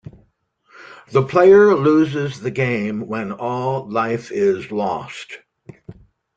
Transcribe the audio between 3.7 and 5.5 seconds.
life is lost.